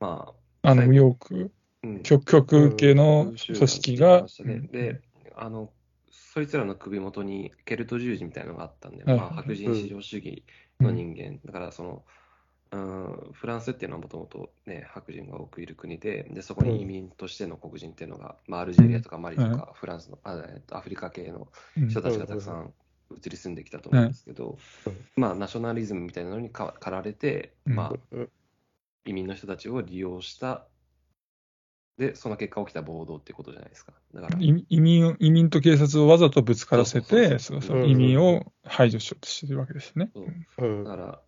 [0.00, 1.50] まあ、あの、右翼、
[1.82, 2.02] うん。
[2.02, 4.26] 極極系の組織が、
[4.70, 5.00] で、
[5.36, 5.70] あの、
[6.10, 9.16] そいつらの首元にケルト十字みたいなのがあったんで、はい。
[9.16, 10.44] まあ、白人至上主義
[10.80, 12.04] の人間、だからその、
[12.72, 21.88] うん、フランスっていうのはもともとね、白人が多くいる国で、で、そこに移民としての黒人っていうのが、まあ、アルジェリアとかマリとか、フランスの、あえっとアフリカ系のうん。
[21.88, 22.72] 人たちがたくさん
[23.16, 27.74] 移り住んできたと思うんですけど、うんまあ、ナショナリズムみたいなのにか駆られて、うん。
[27.74, 28.30] まあ、うん。
[29.06, 30.66] 移民の人たちを利用した、
[31.98, 33.92] で、その結果起きた暴動っていうことじゃないですか。
[34.12, 37.38] だから、移移民を、移民と警察をわざとぶつからせて、
[37.86, 40.10] 移民を排除しようとしてるわけですよね。
[40.84, 41.22] だから、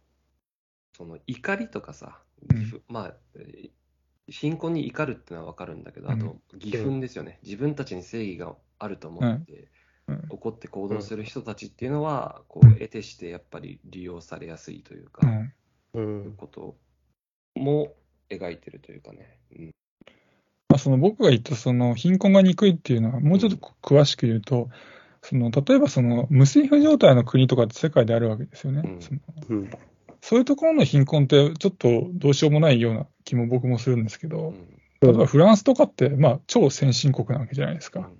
[0.97, 2.21] その怒りとかさ、
[2.89, 3.71] まあ、えー
[4.29, 7.39] 貧困に怒るってのは分かるんだけど、あと、義憤ですよね。
[7.45, 9.69] 自分たちに正義があると思って、うん
[10.29, 15.53] 怒って行動する人たちっていうのは、こうんう、得てしてやっぱり利用されやすいというか、うん
[15.95, 16.77] うんこと
[17.55, 17.95] も
[18.29, 19.39] 描いてるというかね。
[19.59, 19.67] うん
[20.69, 24.69] まあ、その僕が言ったその貧困が憎いっていうのは、もうちょっと詳しく言うと、
[25.23, 28.83] その例えばその無政府状態の国とかって世界であるわけですよね。
[28.85, 29.71] うんそのうん。
[30.21, 38.01] そういうところの貧困って、ちょっとどうしようもないような気も僕もするんですけど、うん例えばフランスとかって、まあ、超先進国なわけじゃないですか。
[38.01, 38.19] うん。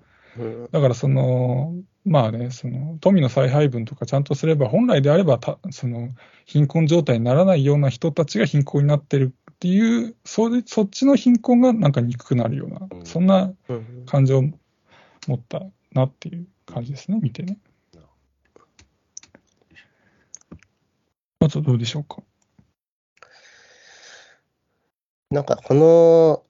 [0.71, 6.09] だからその、まあね、その富の再配分とかちゃんとすれば、本来であればたその
[6.45, 13.05] 貧困状態にならないような人たちが貧困になってるっていう、それそっちの貧困がなんか憎くなるような、うん。
[13.05, 14.05] そんなうん。
[14.05, 14.43] 感情を
[15.27, 17.57] 持ったなっていう感じですね、見てね。
[21.39, 22.21] あとどうでしょうか？
[25.29, 26.43] なんかこの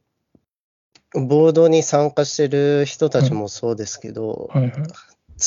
[1.25, 4.73] ボードに参加してる人たちもそうですけど、はいはい。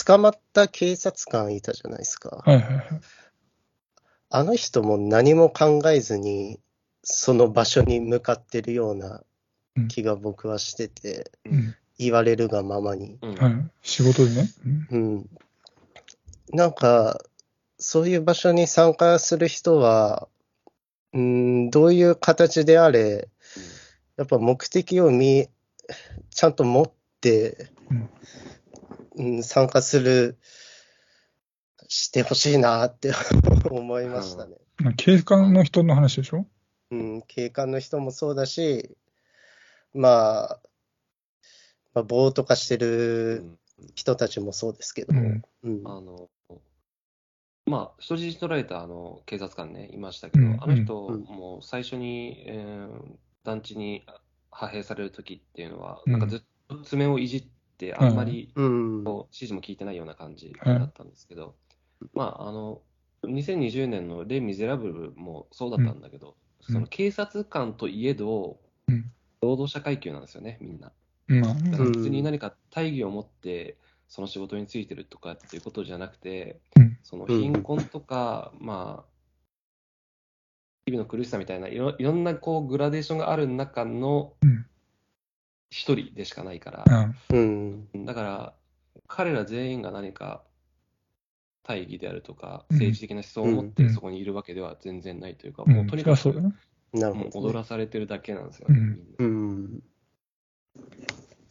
[0.05, 2.43] 捕まった警察官いたじゃないですか。
[2.45, 2.85] はいはいはい。
[4.31, 6.61] あの人も何も考えずに、
[7.03, 9.23] その場所に向かってるような
[9.89, 13.19] 気が僕はしてて、うん言われるがままに。
[13.21, 14.49] うんはい、仕事でね。
[14.65, 15.31] うんうん。
[16.53, 17.21] なんか、
[17.79, 20.27] そういう場所に参加する人は、
[21.13, 23.29] うん、どういう形であれ、
[24.17, 25.49] やっぱ目的を見、
[26.31, 27.69] ちゃんと持って、
[29.17, 30.39] うん、参加する、
[31.89, 33.13] してほしいなって
[33.71, 34.57] 思いましたね。
[34.97, 36.47] 警官の人の話でしょ？
[36.93, 38.97] うん、警官の人もそうだし、
[39.93, 40.61] まあ、
[41.95, 43.59] まあ、ぼーっとかしてうるん。
[43.95, 45.43] 人たちもそうですけど、うん。
[45.63, 45.83] うん。
[45.85, 46.29] あの、
[47.67, 50.63] まあ、人質取られたあの警察官ね、いましたけど、うん。
[50.63, 51.23] あの人うん。
[51.23, 54.05] も最初に、えー団地に
[54.53, 56.13] 派兵されるときっていうのは、うん。
[56.13, 57.45] なんかずっと爪をいじっ
[57.79, 61.55] て、あんまり指示も聞いてないような感じだったんですけど、
[62.15, 62.83] まあ、あの、
[63.25, 66.37] 2020年のレ・ミゼラブルもそうだったんだけど、
[66.69, 66.75] うん。
[66.75, 68.59] その警察官といえど
[68.89, 69.11] うん、
[69.41, 70.93] 労働者階級なんですよね、みんな。
[71.29, 71.93] まあ、だからうん。
[71.93, 73.77] 別に何か大義を持って
[74.09, 76.99] その仕事に就いてるとかっていうことじゃなくて、うん。
[77.03, 79.10] その貧困とか、まあ、
[80.87, 84.67] 日々の苦しさみたいないろいろんなこうグラデーションがある中のうん。
[85.71, 86.85] 一人でしかないから、
[87.31, 87.89] うん。
[87.95, 88.55] うん、だから
[89.07, 90.43] 彼ら全員が何か
[91.63, 92.77] 大義であるとか、うん。
[92.77, 93.95] 政治的な思想を持ってうん。
[93.95, 95.73] そこにいるわけでは全然ないというか、うん。
[95.73, 96.33] もうとにかく。
[96.33, 96.51] も
[96.93, 97.39] う。
[97.39, 98.99] 踊らされてるだけなんですよね。
[99.19, 99.83] うん。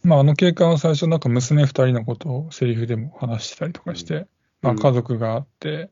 [0.02, 4.26] まあ、あの警官は最初、なんか娘二人のことをセリフでも話してたりとかして、
[4.60, 5.90] まあ、家族があって、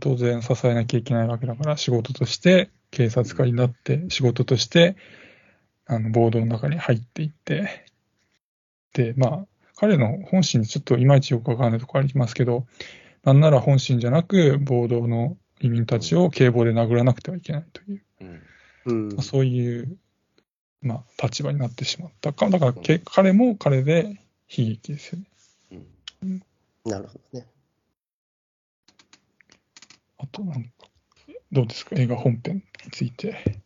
[0.00, 4.96] 当然支えなきゃいけないわけだから、仕事として、警察官になって、仕事として、
[5.86, 7.86] あの、ボードの中に入っていって、
[8.92, 9.46] で、まあ、
[9.76, 12.66] 彼の本心ちょっといまいちよくわからないところありますけど、
[13.24, 18.02] なんなら本心じゃなく、暴動の移民たちを警棒で殴らなくてはいけないという、
[18.86, 19.98] うんそういう、
[20.80, 22.48] まあ、立場になってしまったか。
[22.50, 25.26] だから、け彼も彼で悲劇ですよね。
[26.22, 26.42] うん
[26.84, 27.46] なるほどね。
[30.18, 30.70] あと、なんか、
[31.52, 33.62] どうですか、映画本編について。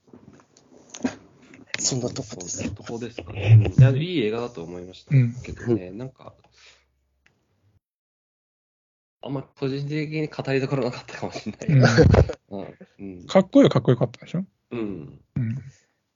[1.78, 2.62] そんなとこです
[3.00, 3.72] ですかね。
[3.76, 6.34] いや、いい映画だと思いましたうんけどね、なんか、
[9.22, 11.92] あんま個人的に語りどころなかったかもしれうんない。
[12.50, 12.78] うん。
[12.98, 13.26] うん。
[13.26, 14.44] かっこいいはかっこよかったでしょ？
[14.70, 15.20] うん。
[15.36, 15.54] うん。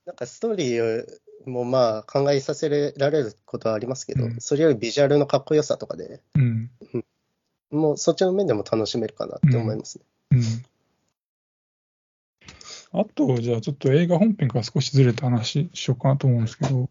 [0.05, 1.05] なんかストーリー
[1.45, 6.69] もまあ考えさせられることはありますけど、うんそれよりビジュアルのかっこよさとかで、うん。
[7.69, 10.05] もうそっちの面でも楽しめるかなって思いますね。
[10.05, 10.16] うん。
[12.91, 16.89] あと、じゃあちょっと映画本編から少しずれた話しようかなと思うんですけど、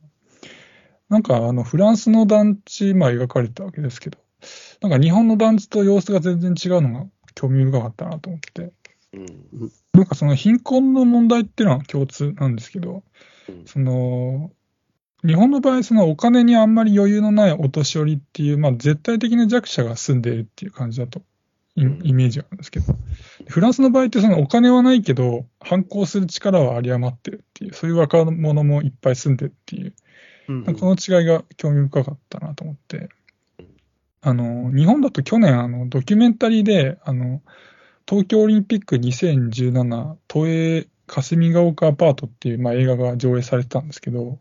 [1.09, 4.19] なんかあのフランスの団地、まあ描かれてたわけですけど、
[4.81, 8.73] なんか日本の団地と様子が全然違うのが興味深かったなと思って、
[9.13, 9.73] うん。
[9.95, 13.03] なんかその貧困の問題っていうのは共通なんですけど、
[13.49, 14.51] うんその、
[15.25, 21.23] 日本の場合、そのお金にあんまり余裕のないお年寄りっていう、まあ絶対的な弱者が住んでいるっていう感じだと、
[21.77, 22.97] イメージがあるんですけど、
[23.49, 29.95] フランスの場合ってそのお金はないけど、反抗する力は有り余ってるっていう、そういう若者もいっぱい住んでるっていう、
[30.49, 33.09] うんこの違いが興味深かったなと思って、
[34.23, 37.43] あの、日本だと去年、あの、ドキュメンタリーで、あの、
[38.09, 44.39] 東京オリンピック2017都営霞ヶ丘アパートっていう、まあ、映画が上映されてたんですけど、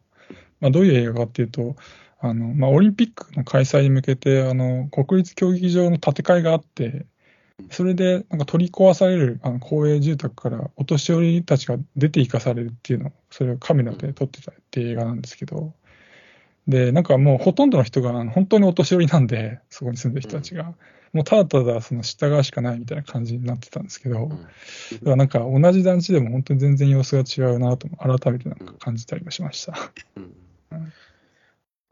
[0.59, 1.75] まあ、どういう映画かっていうと、
[2.19, 7.05] あの、まあ、オリンピックの開催に向けて、あの、国立競技場の建て替えがあって、
[7.71, 15.73] それで、なんか取り壊される、あの、公営住宅からお年寄りたちが出て行かされるっていうのを、それをカメラで撮ってたっていう映画なんですけど、
[16.67, 20.73] で、なんかもうほとんどの人が本当にお年寄りなんで、そこに住んでる人たちが、
[21.13, 24.29] もうただただその従うしかないみたいな感じになってたんですけど、うん。
[24.29, 24.45] だか
[25.05, 29.73] らなんか同じ団地でも本当に全然様子が違うなと改めてなんか感じたりもしました。
[30.17, 30.93] うん。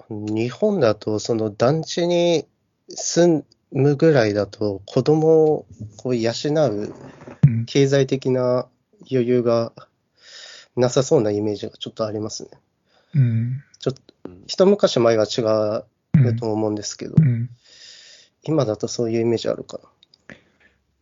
[0.09, 2.45] 日本だと、その団地に
[2.89, 5.65] 住むぐらいだと、子供を
[5.97, 6.93] こう養う
[7.45, 8.67] うん経済的な
[9.11, 9.74] 余裕が
[10.76, 12.49] なさそうなイメージがちょっとありますね。
[13.15, 13.63] うん。
[13.80, 17.49] ちょっと、うん一昔前は違ううんと思うんですけど、うん。
[18.43, 19.80] 今だとそういうイメージあるか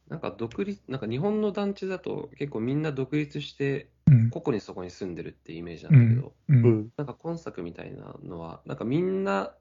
[0.07, 4.29] なんか独立、なんか日本の団地だと結構みんな独立して、うん。
[4.29, 6.53] 個々にそこに住んでるってイメージなんだけど、う。
[6.53, 6.57] な。
[6.57, 6.91] うんん。
[6.97, 9.53] なんか今作みたいなのは、なんかみんな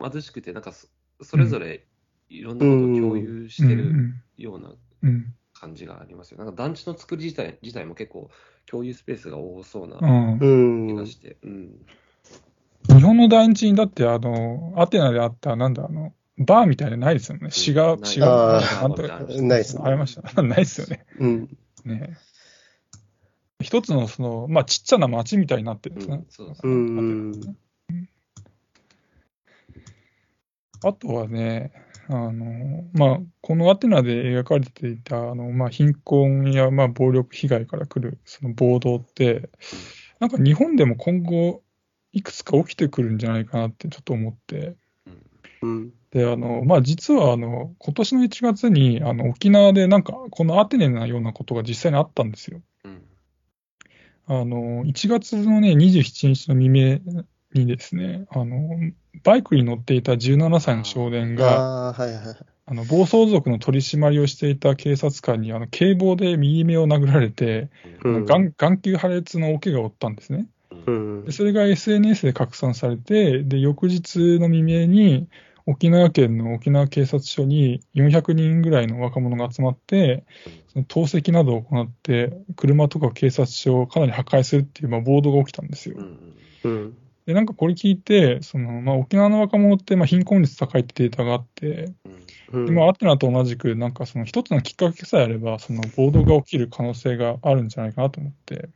[0.00, 0.88] 貧しくて、なんかそ
[1.22, 1.86] それぞれ
[2.30, 4.22] いろんなことを共有してるうん。
[4.36, 4.72] ような
[5.02, 5.34] うん。
[5.54, 6.38] 感じがありますよ。
[6.38, 8.30] なんか団地の作り自体自体も結構
[8.66, 11.06] 共有スペースが多そうな気が。
[11.06, 11.86] して、うん。
[12.88, 17.50] 日本の団地にだって、あの、アテナであった、なんだ、あの、バーみたいなのないですよね。
[17.50, 20.22] 詩が、ない詩が、あーなんとかないですねありました。
[20.42, 21.04] ないですよね。
[21.18, 21.58] うん。
[21.84, 22.16] ね
[23.60, 26.26] 一つの、その、まあ、ちっちゃな町みたいになってるんですねうん。
[26.28, 27.56] そうそううん。
[30.84, 31.72] あとはね、
[32.10, 39.50] あの、まあ、このアテナで描かれていた、あの、まあ、貧困や、まあ、暴力被害から来る、その暴動って、
[40.18, 41.62] なんか日本でも今後、
[42.12, 44.74] いくつか起きてくるんじゃないかなってちょっと思って、
[45.60, 45.92] うん。
[46.10, 52.62] で、あの、まあ、実は、あの、今年の1月に、あの、沖縄でなんか、このアテネのようなことが実際にあったんですよ。
[52.84, 53.02] うん。
[54.26, 57.00] あの、1月のね、27日の未明
[57.54, 58.58] にですね、あの、
[59.24, 62.36] バイクに乗っていた17歳の少年が、あはいはいはい。
[62.66, 67.70] あの、暴走族の取り締まりをしていた警察官に、あの、警棒で右目を殴られて、
[68.04, 70.46] うん眼眼球破裂の大怪我を負ったんですね。
[70.86, 71.32] うんで。
[71.32, 75.28] それが SNS で拡散されて、で、翌日の未明に、
[75.66, 80.24] 沖縄県の沖縄警察署に400人ぐらいの若者が集まって、
[80.72, 85.96] その投石などを行って、車とか警察署をかなり破壊するっていう、まあ、暴動が起きたんですよ。
[86.64, 86.96] うん。
[87.28, 87.34] うん。
[87.34, 92.26] で、なんかこれ聞いて、その、まあ、沖縄の若者って、まあ、貧困率高いってデータがあって、うん。
[92.52, 92.66] うん。
[92.66, 98.70] でまあ、アテナと同じく、なんかその一つのきっかけさえあれば、その暴動が起きる可能性があるんじゃないかなと思って、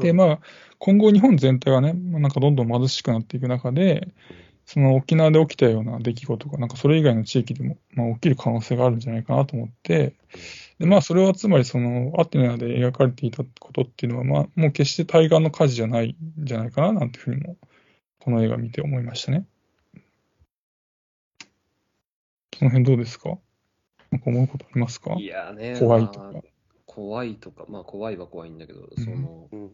[0.00, 0.40] で、まあ、
[0.78, 4.08] 今後日本全体がね、まあなんかどんどん貧しくなっていく中で、
[4.66, 10.14] その沖縄で起きたような出来事が、なんかそれ以外の地域でも、まあ、起きる可能性があるんじゃないかなと思って、
[10.80, 17.58] で、まあ、それはつまりそのアテナで描かれていたことっていうのは、まあ、もう決して対岸の火事じゃないんじゃないかな、なんていうふうにも、
[18.18, 19.46] この映画見て思いましたね。
[22.58, 23.36] その辺どうですか？
[24.10, 25.14] なんか思うことありますか？
[25.18, 26.30] いやね、怖いとか。
[26.32, 26.42] まあ
[26.86, 29.70] 怖いとか、まあ怖いは怖いんだけど、その、うん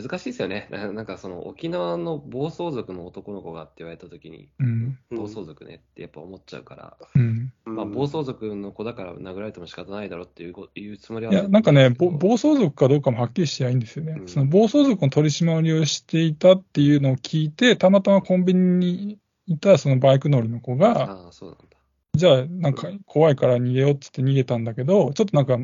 [0.00, 0.68] 難しいですよね。
[0.70, 4.98] な なんかその沖縄の暴走族の男の子がって言われたときに、うん。
[5.10, 7.52] 暴走族ねってやっぱ思っちゃうから、うん。
[7.64, 14.16] まあ暴走族の子だから殴られても仕方ないだろうっていうこいうつもりはいや、なんかね、暴走族かどうかもはっきりしてないんですよね。
[14.18, 21.69] うんその暴走族の取り締まりをしていたっていうのを聞いて、たまたまコンビニにいたそのバイク乗りの子が、ああ、そうだ。
[22.14, 25.56] じゃあ、なんか怖いから逃げようっつって逃げたんだけど、ちょっとなんか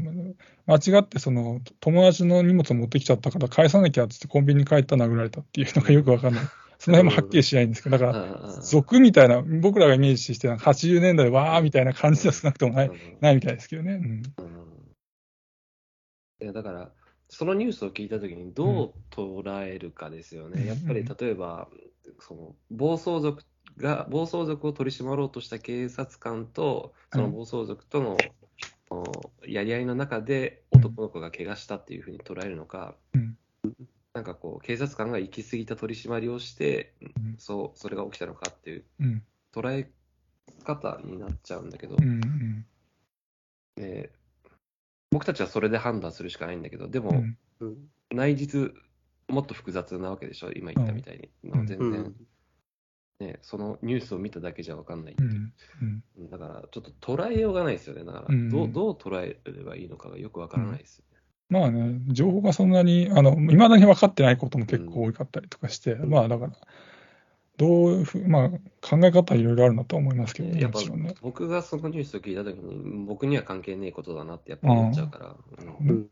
[0.66, 6.44] 間違ってその友達の荷物を持ってきちゃったから返さなきゃっつってコンビニに帰ったら殴られたっていうのがよくわかんない。
[6.78, 13.94] その辺もはっきりしないんですけど、だから、ああ族みたいな、僕らがイメージして、なんか80年代でわーみたいな感じは少なくともない、うんないみたいですけどね。
[13.94, 14.02] うん。
[14.02, 14.22] うん
[16.38, 16.92] いやだから、
[17.28, 20.60] そのニュースを聞いたときにどう捉えるかですよね。
[20.60, 21.68] うんやっぱり例えば、
[22.20, 23.42] その暴走族
[23.76, 28.34] が、暴走族を取り締まろうとした警察官と、その暴走族との、
[28.88, 33.36] おやり合いの中で男の子が怪我したっていうふうに捉えるのか、うん
[34.14, 39.22] なんかこう、警察官が行き過ぎた取り締まりをして、んそう、それが起きたのかっていううん。
[39.52, 39.90] 捉え
[40.64, 42.08] 方になっちゃうんだけど、うん。
[42.08, 42.66] うん。
[43.76, 44.10] で
[45.10, 47.38] 僕たちはそれで判断するしかないんだけど、でも、うん。
[47.60, 47.76] うん
[48.10, 48.72] 内実、
[49.28, 51.30] もっと複雑なわけでしょ、今言ったみたいに。
[51.66, 52.16] 全然、うん
[53.18, 55.52] ね、そのニュースを見ただけじゃ分かんない、うん。
[56.18, 56.30] うん。
[56.30, 58.04] だから、ちょっと捉えようがないですよね。
[58.04, 61.18] だから、うんどうどう捉えればいいのかがよく分からないですよね。
[61.48, 66.52] まあね、情報がそんなに、あの、未だに分かってないことも結構多かったりとかして、まあだから、
[67.56, 71.14] どういうふう、まあ考え方はいろいろあるなとは思いますけどね、やっぱね。
[71.22, 75.36] 僕がそのニュースを聞いたときに、僕には関係ねえことだなってやっぱ思っちゃうから。
[75.58, 76.06] うんうん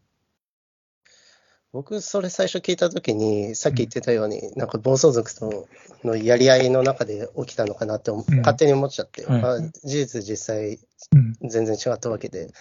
[1.75, 5.67] 僕、それ最初聞いたときに、さっき言ってたように、なんか暴走族と
[6.05, 8.39] のやり合いの中で起きたのかなって思うん。
[8.39, 10.79] 勝手に思っちゃって、はいまあ、事実、実際、
[11.13, 11.49] うん。
[11.49, 12.53] 全然違ったわけで、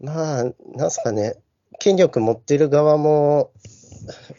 [0.00, 1.36] まあ、なんすかね、
[1.78, 3.52] 権力持ってる側も、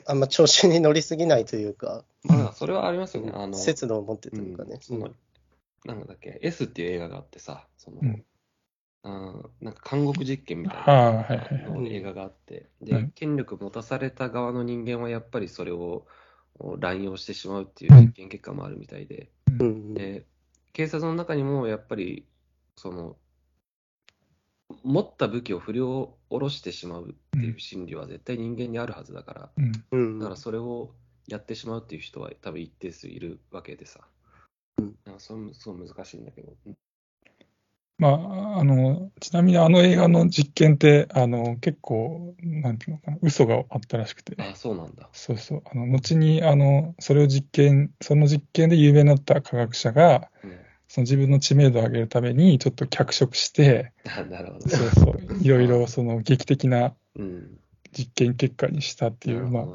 [0.05, 3.31] あんま調子に乗りすぎないというか、まあ、それはありますよね。
[3.33, 4.79] あの、節度を持ってとう、いうんかね。
[4.81, 5.11] その、
[5.85, 8.25] なんだっけ、S っていう映画があってさ、その、うん
[9.07, 16.05] あーなんか監獄実験みたいなの映画があって、はでい、権力持たされた側の人間はやっぱりそれを
[16.59, 19.29] を乱用してしまうっていう実験結果もあるみたいで、
[19.59, 19.93] うん。
[19.93, 20.25] で
[20.73, 22.27] 警察の中にもやっぱり、
[22.75, 23.15] その、
[24.83, 29.71] 持った武器を振り下ろしてしまうっていう心理は絶対人間にあるはずだから、うん。
[29.91, 30.19] うん。
[30.19, 30.91] だからそれを
[31.27, 34.01] やってしまうっていう人は多分一定数いるわけでさ。
[34.77, 34.95] うん。
[35.05, 36.53] なんかそれもすごい難しいんだけど。
[37.97, 44.35] まあ、あの、ちなみにあの映画の実験って、あの、結構、なんていうのかな、嘘があったらしくて。
[44.37, 45.09] あ、そうなんだ。
[45.13, 45.63] そうそう。
[45.65, 50.57] あの、後に、あの、それを実験、その実験で有名になった科学者が、うん
[50.89, 54.69] その自分の知名度を上げるために、ちょっと脚色して、あなるほど。
[54.69, 57.59] そうそう、 いろいろその劇的なうん。
[57.97, 59.65] 実験結果にしたっていう、まあ、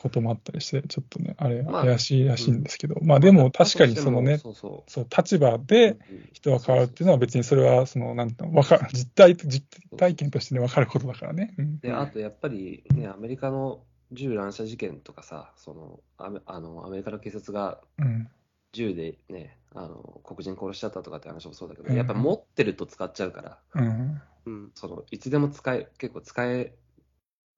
[0.00, 5.96] こともあったりして、ちょっとね、あれ、まあ怪しいらしいんですけど、まあでも確かにそのね、そうそそう、立場で
[6.32, 8.62] 人が変わるっていうのは別にそれは、その、なんていうの、
[8.92, 9.64] 実体、実
[9.96, 11.54] 体験としてね、分かることだからね。
[11.58, 11.78] うん。
[11.80, 18.28] で、あとやっぱりね、アメリカの銃乱射事件とかさ、そのアメあのアメリカの警察がうん。
[18.72, 21.96] 銃でね、あの黒人殺しちゃったとかって話もそうだけど、うん。
[21.96, 24.20] やっぱ持ってると使っちゃうから、うん。
[24.46, 24.70] うん。
[24.74, 26.74] そのいつでも使え、結構使え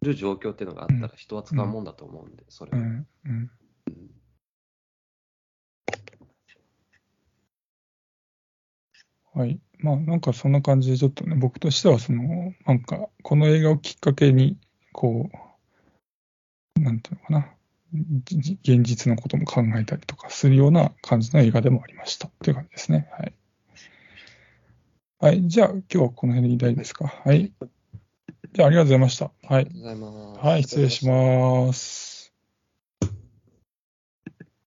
[0.03, 2.79] る状況っていうのがあったら人は使うもんだと思うんで、それは。
[2.79, 3.07] うん。
[3.27, 3.51] うん。
[9.35, 9.61] はい。
[9.79, 14.57] まあ、なんかそんな感じで、ちょっとね、僕としては、その、なんか、この映画をきっかけに、
[14.93, 15.31] こ
[16.77, 17.55] う、なんていうのかな、
[18.63, 22.29] 現実のことも考えたりとかするような感じの映画でもありました。
[22.43, 23.09] という感じですね。
[23.13, 23.35] はい。
[25.19, 25.49] はい。
[25.49, 27.07] じゃあ、今日はこの辺で大丈夫ですか？
[27.07, 27.53] はい。
[28.53, 29.33] じゃあ、ありがとうございました。
[29.43, 29.71] はいありが。
[29.71, 30.47] とうございます。
[30.47, 32.10] はい、失礼します。